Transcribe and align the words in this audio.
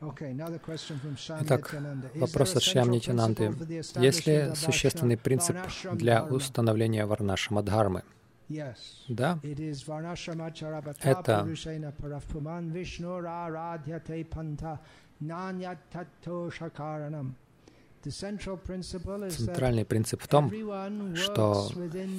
Итак, 0.00 1.74
вопрос 2.14 2.56
от 2.56 2.62
Шьям 2.62 2.90
Нитянанды. 2.90 3.52
Есть 3.96 4.26
ли 4.26 4.54
существенный 4.54 5.16
принцип 5.16 5.56
для 5.92 6.24
установления 6.24 7.04
Варнашама 7.04 7.62
Дхармы? 7.62 8.04
Да, 9.08 9.38
это 11.02 11.46
Центральный 19.30 19.84
принцип 19.84 20.22
в 20.22 20.28
том, 20.28 20.52
что 21.16 21.68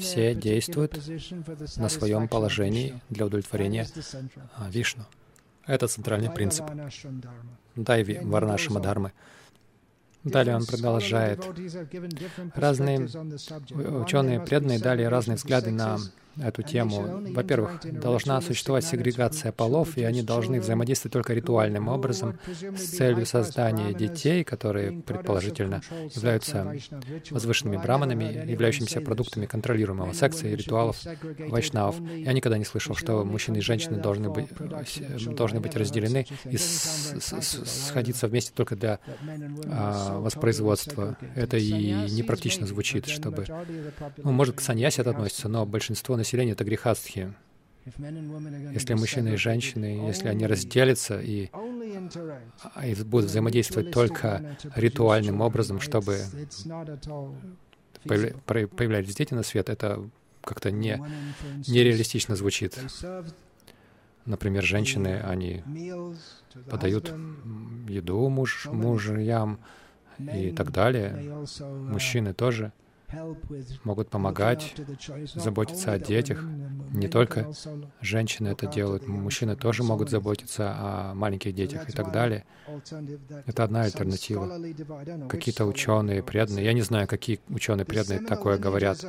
все 0.01 0.35
действуют 0.35 0.99
на 1.77 1.89
своем 1.89 2.27
положении 2.27 3.01
для 3.09 3.25
удовлетворения 3.25 3.87
а, 4.55 4.69
Вишну. 4.69 5.05
Это 5.69 5.87
центральный 5.87 6.31
принцип. 6.31 6.65
Дайви 7.75 8.19
Варнашима 8.23 8.79
Дхармы. 8.79 9.11
Далее 10.23 10.55
он 10.55 10.65
продолжает. 10.65 11.45
Разные 12.55 13.01
ученые 14.01 14.39
преданные 14.39 14.79
дали 14.79 15.03
разные 15.03 15.35
взгляды 15.35 15.69
на 15.69 15.99
эту 16.37 16.63
тему. 16.63 17.23
Во-первых, 17.33 17.79
должна 17.99 18.41
существовать 18.41 18.85
сегрегация 18.85 19.51
полов, 19.51 19.97
и 19.97 20.03
они 20.03 20.21
должны 20.21 20.59
взаимодействовать 20.59 21.13
только 21.13 21.33
ритуальным 21.33 21.87
образом 21.87 22.37
с 22.75 22.83
целью 22.97 23.25
создания 23.25 23.93
детей, 23.93 24.43
которые, 24.43 25.01
предположительно, 25.01 25.81
являются 26.15 26.73
возвышенными 27.31 27.77
браманами, 27.77 28.49
являющимися 28.49 29.01
продуктами 29.01 29.45
контролируемого 29.45 30.13
секса 30.13 30.47
и 30.47 30.55
ритуалов 30.55 30.97
вайшнавов. 31.39 31.95
Я 32.15 32.33
никогда 32.33 32.57
не 32.57 32.65
слышал, 32.65 32.95
что 32.95 33.23
мужчины 33.23 33.57
и 33.57 33.61
женщины 33.61 33.97
должны 33.97 34.29
быть, 34.29 34.47
должны 35.35 35.59
быть 35.59 35.75
разделены 35.75 36.25
и 36.45 36.57
сходиться 36.57 38.27
вместе 38.27 38.51
только 38.53 38.75
для 38.75 38.99
а, 39.65 40.19
воспроизводства. 40.19 41.17
Это 41.35 41.57
и 41.57 41.91
непрактично 42.11 42.67
звучит, 42.67 43.07
чтобы... 43.07 43.45
Ну, 44.17 44.31
может, 44.31 44.55
к 44.55 44.61
саньясе 44.61 45.01
это 45.01 45.11
относится, 45.11 45.49
но 45.49 45.65
большинство 45.65 46.15
населения 46.19 46.51
это 46.51 46.63
грехастхи. 46.63 47.33
Если 48.73 48.93
мужчины 48.93 49.29
и 49.29 49.35
женщины, 49.35 50.07
если 50.07 50.27
они 50.27 50.45
разделятся 50.45 51.19
и, 51.19 51.49
и 52.83 52.95
будут 53.03 53.29
взаимодействовать 53.29 53.91
только 53.91 54.57
ритуальным 54.75 55.41
образом, 55.41 55.79
чтобы 55.79 56.19
появлялись 58.05 59.15
дети 59.15 59.33
на 59.33 59.43
свет, 59.43 59.69
это 59.69 60.07
как-то 60.41 60.71
не, 60.71 61.01
нереалистично 61.67 62.35
звучит. 62.35 62.77
Например, 64.25 64.63
женщины, 64.63 65.21
они 65.21 65.63
подают 66.69 67.11
еду 67.87 68.29
муж, 68.29 68.67
мужьям 68.71 69.59
и 70.19 70.51
так 70.51 70.71
далее. 70.71 71.45
Мужчины 71.59 72.33
тоже— 72.33 72.71
могут 73.83 74.09
помогать, 74.09 74.75
заботиться 75.33 75.93
о 75.93 75.99
детях. 75.99 76.43
Не 76.91 77.07
только 77.07 77.51
женщины 78.01 78.49
это 78.49 78.67
делают, 78.67 79.07
мужчины 79.07 79.55
тоже 79.55 79.83
могут 79.83 80.09
заботиться 80.09 80.73
о 80.75 81.13
маленьких 81.13 81.53
детях 81.53 81.89
и 81.89 81.91
так 81.91 82.11
далее. 82.11 82.45
Это 83.45 83.63
одна 83.63 83.83
альтернатива. 83.83 84.49
Какие-то 85.27 85.65
ученые 85.65 86.23
преданные, 86.23 86.65
я 86.65 86.73
не 86.73 86.81
знаю, 86.81 87.07
какие 87.07 87.39
ученые 87.49 87.85
преданные 87.85 88.25
такое 88.25 88.57
говорят, 88.57 89.05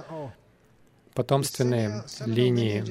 потомственные 1.14 2.04
линии 2.24 2.84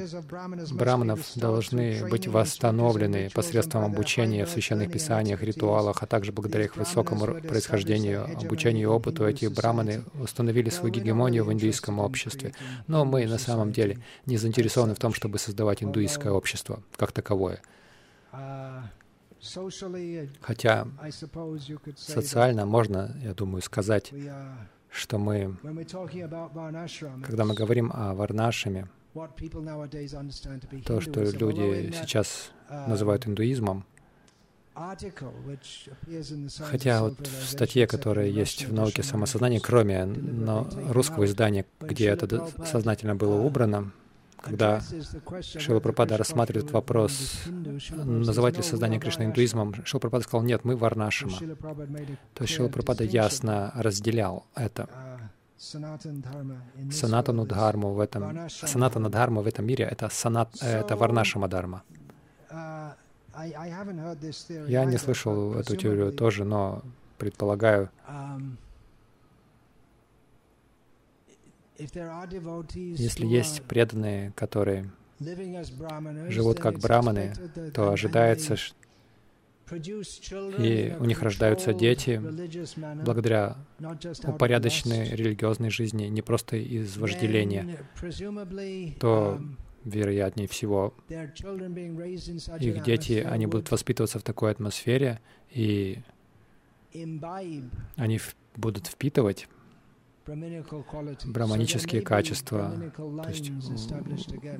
браманов 0.73 1.20
должны 1.36 2.08
быть 2.09 2.28
восстановлены 2.28 3.30
посредством 3.34 3.86
обучения 3.86 4.45
в 4.45 4.50
священных 4.50 4.92
писаниях, 4.92 5.42
ритуалах, 5.42 6.03
а 6.03 6.06
также 6.06 6.31
благодаря 6.31 6.66
их 6.66 6.76
высокому 6.76 7.42
происхождению, 7.42 8.26
обучению 8.38 8.84
и 8.84 8.86
опыту 8.86 9.26
эти 9.28 9.45
браманы 9.45 10.03
установили 10.22 10.70
свою 10.70 10.94
гегемонию 10.94 11.45
в 11.45 11.53
индуистском 11.53 12.00
обществе. 12.00 12.53
Но 12.88 13.06
мы 13.06 13.26
на 13.26 13.38
самом 13.38 13.71
деле 13.71 13.99
не 14.26 14.38
заинтересованы 14.38 14.95
в 14.95 14.99
том, 14.99 15.14
чтобы 15.14 15.39
создавать 15.39 15.83
индуистское 15.83 16.32
общество 16.32 16.82
как 16.95 17.11
таковое. 17.11 17.61
Хотя 20.42 20.88
социально 21.95 22.65
можно, 22.65 23.15
я 23.23 23.33
думаю, 23.33 23.61
сказать, 23.61 24.11
что 24.92 25.17
мы, 25.17 25.55
когда 27.23 27.45
мы 27.45 27.54
говорим 27.54 27.92
о 27.94 28.14
Варнашаме, 28.14 28.88
то, 30.86 31.02
что 31.02 31.23
люди 31.23 31.92
сейчас 31.94 32.52
называют 32.88 33.27
индуизмом, 33.27 33.86
Хотя 36.72 37.02
вот 37.02 37.20
в 37.20 37.50
статье, 37.50 37.86
которая 37.86 38.27
есть 38.27 38.66
в 38.66 38.73
науке 38.73 39.04
самосознания, 39.04 39.60
кроме 39.60 40.05
но 40.05 40.70
русского 40.88 41.26
издания, 41.26 41.66
где 41.82 42.08
это 42.08 42.48
сознательно 42.66 43.16
было 43.16 43.42
убрано, 43.42 43.92
когда 44.42 44.82
Шила 45.42 45.80
Пропада 45.80 46.17
рассматривает 46.17 46.72
вопрос, 46.72 47.44
называть 47.48 48.58
ли 48.58 48.64
создание 48.64 49.00
Кришны 49.00 49.23
индуизмом, 49.23 49.73
Шила 49.86 50.00
Пропада 50.00 50.23
сказал, 50.23 50.44
нет, 50.44 50.66
мы 50.66 50.76
Варнашима. 50.76 51.38
То 52.33 52.44
есть 52.44 52.54
Шила 52.54 52.70
Пропада 52.70 53.04
ясно 53.04 53.72
разделял 53.76 54.45
это. 54.55 54.89
Санатану 55.58 57.45
Дхарму 57.45 57.94
в 57.94 58.00
этом, 58.00 58.50
Санатана 58.50 59.10
Дхарма 59.10 59.42
в 59.42 59.48
этом 59.48 59.66
мире— 59.66 59.83
это, 59.92 60.10
санат, 60.10 60.50
это 60.61 60.95
Варнашима 60.95 61.48
Дхарма. 61.50 61.83
Я 64.67 64.86
не 64.86 64.98
слышал 64.98 65.54
эту 65.56 65.76
теорию 65.76 66.14
тоже, 66.14 66.45
но 66.45 66.82
предполагаю, 67.17 67.89
если 71.80 73.26
есть 73.26 73.64
преданные, 73.64 74.32
которые 74.36 74.92
живут 76.30 76.60
как 76.60 76.80
браманы, 76.80 77.34
то 77.73 77.92
ожидается, 77.92 78.58
и 79.72 80.95
у 81.00 81.06
них 81.06 81.22
рождаются 81.22 81.73
дети 81.73 82.22
благодаря 83.04 83.58
упорядоченной 84.23 85.10
религиозной 85.10 85.70
жизни, 85.70 86.06
не 86.06 86.22
просто 86.22 86.58
из 86.58 86.98
вожделения, 86.98 87.86
то, 89.00 89.38
um, 89.39 89.58
вероятнее 89.86 90.48
всего, 90.48 90.94
их 91.08 92.84
дети, 92.84 93.26
они 93.30 93.45
будут 93.45 93.72
воспитываться 93.72 94.20
в 94.20 94.23
такой 94.23 94.52
атмосфере, 94.52 95.22
и 95.52 96.00
они 97.95 98.20
будут 98.56 98.88
впитывать 98.88 99.48
браманические 100.26 102.02
качества, 102.02 102.74
то 102.96 103.30
есть 103.30 103.52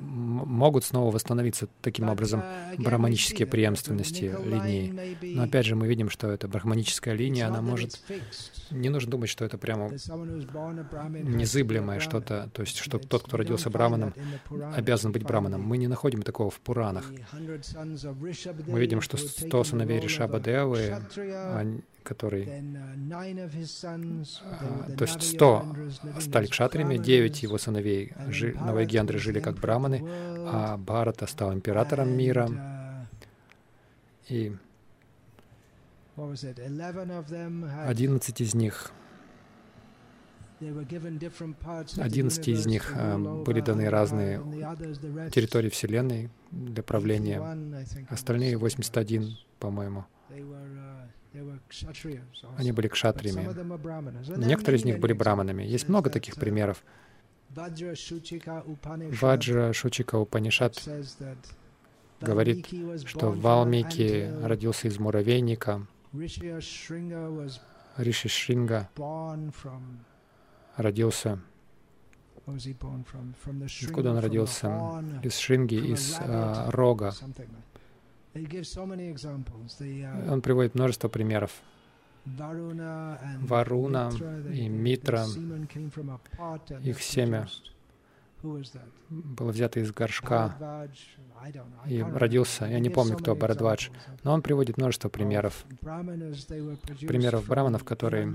могут 0.00 0.84
снова 0.84 1.10
восстановиться 1.10 1.68
таким 1.80 2.08
образом 2.08 2.42
браманические 2.78 3.46
преемственности 3.46 4.34
линии. 4.44 5.16
Но 5.34 5.44
опять 5.44 5.66
же 5.66 5.76
мы 5.76 5.86
видим, 5.86 6.10
что 6.10 6.28
эта 6.28 6.48
брахманическая 6.48 7.14
линия, 7.14 7.48
она 7.48 7.62
может... 7.62 8.00
Не 8.70 8.88
нужно 8.88 9.10
думать, 9.10 9.28
что 9.28 9.44
это 9.44 9.58
прямо 9.58 9.90
незыблемое 9.90 12.00
что-то, 12.00 12.50
то 12.52 12.62
есть 12.62 12.78
что 12.78 12.98
тот, 12.98 13.24
кто 13.24 13.36
родился 13.36 13.70
браманом, 13.70 14.14
обязан 14.74 15.12
быть 15.12 15.24
браманом. 15.24 15.62
Мы 15.62 15.76
не 15.76 15.88
находим 15.88 16.22
такого 16.22 16.50
в 16.50 16.60
Пуранах. 16.60 17.10
Мы 18.66 18.80
видим, 18.80 19.00
что 19.00 19.16
сто 19.16 19.64
сыновей 19.64 20.00
Ришабадевы, 20.00 21.02
который, 22.02 22.44
uh, 22.44 23.10
а, 24.44 24.96
то 24.96 25.04
есть 25.04 25.22
сто 25.22 25.64
стали 26.20 26.46
кшатриями, 26.46 26.96
девять 26.96 27.42
его 27.42 27.58
сыновей 27.58 28.12
Навайгендры 28.60 29.18
жили 29.18 29.40
как 29.40 29.56
браманы, 29.56 30.02
а 30.46 30.76
Бхарата 30.76 31.26
стал 31.26 31.52
императором 31.54 32.10
мира. 32.16 32.48
Uh, 32.48 33.06
И 34.28 34.52
одиннадцать 37.86 38.40
из 38.40 38.54
них 38.54 38.92
Одиннадцати 41.96 42.50
из 42.50 42.66
них 42.66 42.92
а, 42.94 43.16
были 43.18 43.60
даны 43.62 43.88
разные 43.88 44.38
территории 45.32 45.70
Вселенной 45.70 46.28
для 46.50 46.82
правления. 46.82 47.40
Остальные 48.10 48.58
81, 48.58 49.38
по-моему, 49.58 50.04
они 52.56 52.72
были 52.72 52.88
кшатриями. 52.88 53.46
Некоторые 54.36 54.80
из 54.80 54.84
них 54.84 54.98
были 54.98 55.12
браманами. 55.12 55.62
Есть 55.62 55.88
много 55.88 56.10
таких 56.10 56.34
примеров. 56.36 56.82
Ваджра 57.48 57.94
Шучика 59.72 60.18
Упанишат 60.18 60.88
говорит, 62.20 62.68
что 63.06 63.30
Валмики 63.30 64.30
родился 64.42 64.88
из 64.88 64.98
муравейника. 64.98 65.86
Риши 67.96 68.28
Шринга 68.28 68.88
родился 70.76 71.40
Откуда 73.82 74.10
он 74.10 74.18
родился? 74.18 75.02
Из 75.22 75.36
Шринги, 75.36 75.74
из 75.74 76.18
uh, 76.18 76.70
рога. 76.70 77.12
Uh, 78.34 80.30
Он 80.32 80.40
приводит 80.40 80.74
множество 80.74 81.08
примеров. 81.08 81.50
Варуна 82.26 84.10
и 84.52 84.68
Митра, 84.68 85.24
их 86.82 87.02
семя 87.02 87.48
было 88.42 89.50
взято 89.50 89.80
из 89.80 89.92
горшка. 89.92 90.88
И 91.86 92.02
родился, 92.02 92.66
я 92.66 92.78
не 92.78 92.90
помню, 92.90 93.16
кто 93.16 93.34
Барадвадж, 93.34 93.88
но 94.22 94.32
он 94.32 94.42
приводит 94.42 94.76
множество 94.76 95.08
примеров. 95.08 95.64
Примеров 97.00 97.46
браманов, 97.46 97.84
которые 97.84 98.26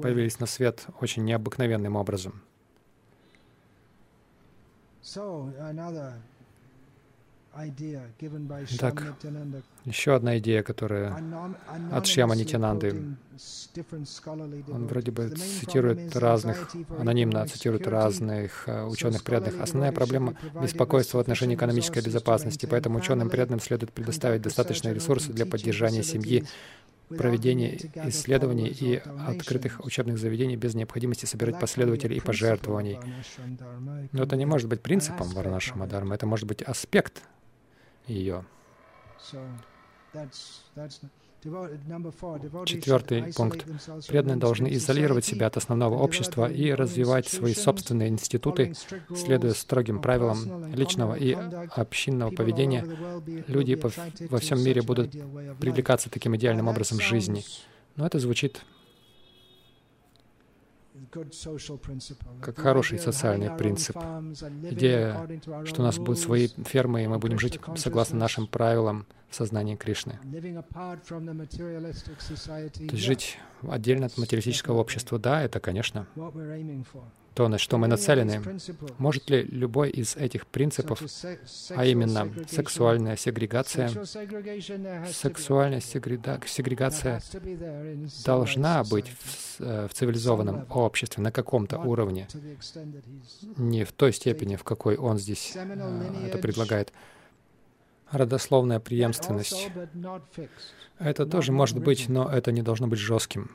появились 0.00 0.40
на 0.40 0.46
свет 0.46 0.86
очень 1.00 1.24
необыкновенным 1.24 1.96
образом. 1.96 2.42
Так, 8.78 9.14
еще 9.84 10.14
одна 10.14 10.38
идея, 10.38 10.62
которая 10.62 11.16
от 11.90 12.06
Шьяма 12.06 12.36
Нитянанды. 12.36 13.16
Он 14.68 14.86
вроде 14.86 15.10
бы 15.10 15.28
цитирует 15.28 16.16
разных, 16.16 16.70
анонимно 16.98 17.46
цитирует 17.46 17.86
разных 17.86 18.66
э, 18.66 18.84
ученых 18.84 19.22
преданных. 19.24 19.60
Основная 19.60 19.92
проблема— 19.92 20.34
беспокойство 20.62 21.18
в 21.18 21.20
отношении 21.20 21.56
экономической 21.56 22.02
безопасности, 22.02 22.64
поэтому 22.64 22.98
ученым 22.98 23.28
преданным 23.28 23.60
следует 23.60 23.92
предоставить 23.92 24.40
достаточные 24.40 24.94
ресурсы 24.94 25.32
для 25.32 25.44
поддержания 25.44 26.02
семьи, 26.02 26.46
проведения 27.08 27.76
исследований 28.08 28.68
и 28.68 29.02
открытых 29.26 29.84
учебных 29.84 30.18
заведений 30.18 30.56
без 30.56 30.74
необходимости 30.74 31.26
собирать 31.26 31.60
последователей 31.60 32.16
и 32.16 32.20
пожертвований. 32.20 32.98
Но 34.12 34.22
это 34.22 34.36
не 34.36 34.46
может 34.46 34.68
быть 34.68 34.82
принципом 34.82 35.28
Варнашама 35.28 35.86
Дharma, 35.86 36.14
это 36.14 36.26
может 36.26 36.46
быть 36.46 36.62
аспект 36.62 37.22
ее. 38.06 38.44
Четвертый 42.64 43.32
пункт. 43.34 43.64
Преданные 44.08 44.36
должны 44.36 44.72
изолировать 44.74 45.24
себя 45.24 45.46
от 45.46 45.56
основного 45.56 45.96
общества 45.96 46.50
и 46.50 46.72
развивать 46.72 47.28
свои 47.28 47.54
собственные 47.54 48.08
институты, 48.08 48.74
следуя 49.14 49.52
строгим 49.52 50.00
правилам 50.00 50.72
личного 50.74 51.14
и 51.14 51.34
общинного 51.34 52.30
поведения. 52.30 52.84
Люди 53.46 53.78
во 54.28 54.38
всем 54.38 54.62
мире 54.62 54.82
будут 54.82 55.12
привлекаться 55.60 56.10
таким 56.10 56.34
идеальным 56.36 56.68
образом 56.68 57.00
жизни. 57.00 57.44
Но 57.96 58.06
это 58.06 58.18
звучит 58.18 58.62
как 62.40 62.58
хороший 62.58 62.98
социальный 62.98 63.50
принцип. 63.50 63.96
Идея, 63.96 65.28
что 65.64 65.82
у 65.82 65.84
нас 65.84 65.98
будут 65.98 66.18
свои 66.18 66.48
фермы, 66.48 67.04
и 67.04 67.06
мы 67.06 67.18
будем 67.18 67.38
жить 67.38 67.60
согласно 67.76 68.18
нашим 68.18 68.46
правилам 68.46 69.06
в 69.28 69.34
сознании 69.34 69.76
Кришны. 69.76 70.18
То 70.22 72.94
есть 72.94 73.04
жить 73.04 73.38
отдельно 73.68 74.06
от 74.06 74.18
материалистического 74.18 74.78
общества, 74.78 75.18
да, 75.18 75.42
это, 75.42 75.60
конечно, 75.60 76.06
то, 77.36 77.48
на 77.48 77.58
что 77.58 77.76
мы 77.76 77.86
нацелены. 77.86 78.40
Может 78.96 79.28
ли 79.28 79.42
любой 79.42 79.90
из 79.90 80.16
этих 80.16 80.46
принципов, 80.46 81.02
а 81.70 81.84
именно 81.84 82.32
сексуальная 82.48 83.16
сегрегация, 83.18 83.90
сексуальная 85.12 85.80
сегрегация 85.80 87.20
должна 88.24 88.82
быть 88.84 89.08
в, 89.08 89.60
э, 89.60 89.86
в 89.86 89.92
цивилизованном 89.92 90.66
обществе 90.70 91.22
на 91.22 91.30
каком-то 91.30 91.78
уровне, 91.78 92.26
не 93.58 93.84
в 93.84 93.92
той 93.92 94.14
степени, 94.14 94.56
в 94.56 94.64
какой 94.64 94.96
он 94.96 95.18
здесь 95.18 95.52
э, 95.54 96.28
это 96.28 96.38
предлагает. 96.38 96.90
Родословная 98.10 98.80
преемственность. 98.80 99.70
Это 100.98 101.26
тоже 101.26 101.52
может 101.52 101.78
быть, 101.80 102.08
но 102.08 102.30
это 102.30 102.50
не 102.50 102.62
должно 102.62 102.86
быть 102.86 103.00
жестким 103.00 103.50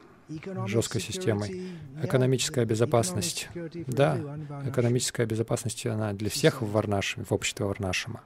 жесткой 0.68 1.02
системой. 1.02 1.72
Экономическая 2.02 2.66
безопасность. 2.66 3.50
Да, 3.88 4.20
экономическая 4.66 5.26
безопасность, 5.26 5.86
она 5.86 6.14
для 6.14 6.30
всех 6.30 6.62
в 6.62 6.72
Варнаше, 6.72 7.24
в 7.24 7.32
обществе 7.32 7.66
Варнашима. 7.66 8.22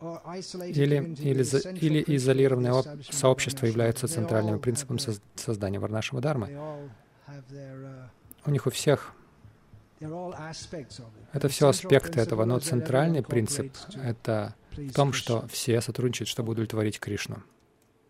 Или, 0.00 1.14
или, 1.20 1.78
или 1.78 2.16
изолированное 2.16 2.82
сообщество 3.10 3.66
является 3.66 4.08
центральным 4.08 4.58
принципом 4.58 4.98
создания 5.34 5.78
Варнашима 5.78 6.20
Дharma. 6.20 6.88
У 8.46 8.50
них 8.50 8.66
у 8.66 8.70
всех 8.70 9.14
это 11.32 11.48
все 11.48 11.68
аспекты 11.68 12.20
этого, 12.20 12.46
но 12.46 12.58
центральный 12.58 13.22
принцип— 13.22 13.76
это 14.02 14.54
в 14.72 14.92
том, 14.92 15.12
что 15.12 15.46
все 15.48 15.80
сотрудничают, 15.82 16.28
чтобы 16.28 16.52
удовлетворить 16.52 16.98
Кришну. 16.98 17.42